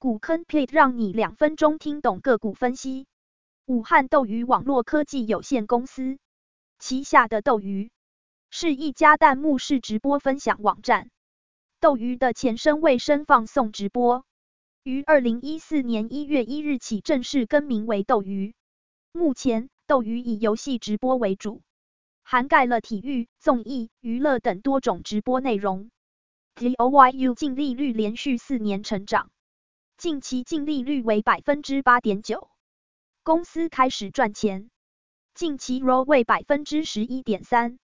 [0.00, 3.06] 股坑 plate 让你两分钟听懂个股分析。
[3.66, 6.18] 武汉斗鱼网络科技有限公司
[6.78, 7.90] 旗下的斗鱼
[8.48, 11.10] 是一家弹幕式直播分享网站。
[11.80, 14.24] 斗鱼的前身为声放送直播，
[14.84, 18.54] 于二零一四年一月一日起正式更名为斗鱼。
[19.12, 21.60] 目前，斗鱼以游戏直播为主，
[22.22, 25.90] 涵盖了体育、综艺、娱乐等多种直播内容。
[26.54, 29.30] DOYU 净利率连续四年成长。
[30.00, 32.48] 近期净利率为百分之八点九，
[33.22, 34.70] 公司开始赚钱。
[35.34, 37.78] 近期 ROE 为百分之十一点三，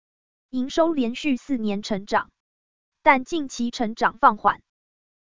[0.50, 2.30] 营收连续四年成长，
[3.02, 4.60] 但近期成长放缓，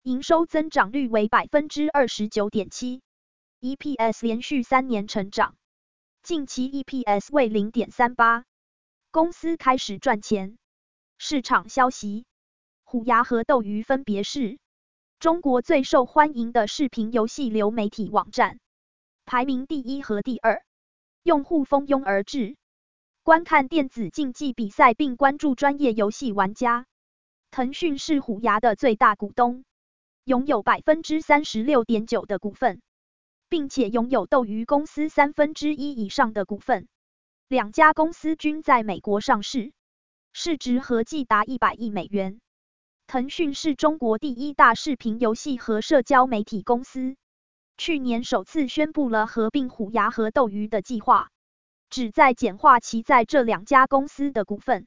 [0.02, 3.00] 营收增长率为百分之二十九点七
[3.62, 5.56] ，EPS 连续三年成长，
[6.22, 8.44] 近期 EPS 为零点三八，
[9.10, 10.58] 公司开始赚钱。
[11.16, 12.26] 市场消息，
[12.84, 14.58] 虎牙和斗鱼分别是。
[15.22, 18.58] 中国最受欢迎的视频游戏流媒体网站，
[19.24, 20.64] 排名第一和第二，
[21.22, 22.56] 用户蜂拥而至，
[23.22, 26.86] 观看电子竞技比赛并关注专业游戏玩家。
[27.52, 29.62] 腾讯是虎牙的最大股东，
[30.24, 32.82] 拥有百分之三十六点九的股份，
[33.48, 36.88] 并且拥有斗鱼公司三分之一以上的股份。
[37.46, 39.72] 两家公司均在美国上市，
[40.32, 42.40] 市值合计达一百亿美元。
[43.12, 47.16] 腾讯是中国第一大视频游戏和社交媒体公司，
[47.76, 51.28] 去年首次宣布了合并虎牙和斗鱼的计划，
[51.90, 54.86] 旨在简化其在这两家公司的股份。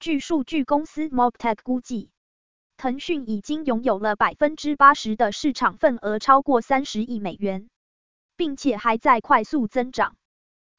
[0.00, 2.10] 据数据公司 Mobtech 估计，
[2.76, 7.70] 腾讯已经拥有了百分之八十的市场份额，超过三十亿美元，
[8.34, 10.16] 并且还在快速增长。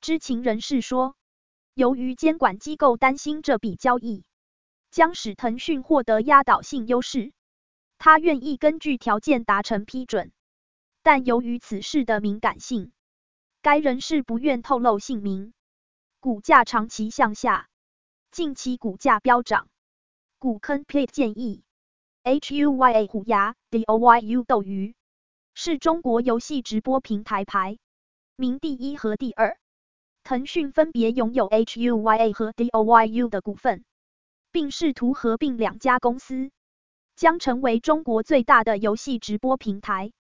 [0.01, 1.15] 知情人士说，
[1.75, 4.25] 由于监管机构担心这笔交易。
[4.93, 7.33] 将使腾讯获得压倒性优势，
[7.97, 10.31] 他愿意根据条件达成批准，
[11.01, 12.91] 但由于此事的敏感性，
[13.63, 15.51] 该人士不愿透露姓名。
[16.19, 17.69] 股价长期向下，
[18.29, 19.67] 近期股价飙涨。
[20.37, 21.63] 股坑 plate 建议
[22.23, 24.93] ，HUYA 虎牙，DOYU 斗鱼
[25.55, 27.79] 是中国游戏直播平台排
[28.35, 29.57] 名第一和第二，
[30.23, 33.83] 腾讯分别拥有 HUYA 和 DOYU 的股份。
[34.53, 36.51] 并试图合并两家公司，
[37.15, 40.13] 将成为中国最大的游戏直播平台。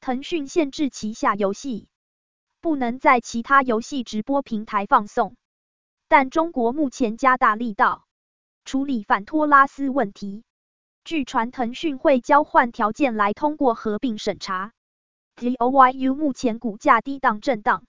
[0.00, 1.88] 腾讯限制旗下游戏
[2.62, 5.36] 不能在其他游戏直播平台放送，
[6.08, 8.06] 但中国目前加大力道
[8.64, 10.42] 处理反托拉斯问题。
[11.04, 14.72] 据传，腾讯会交换条件来通过合并审查。
[15.36, 17.84] DOYU 目前股价低档震荡，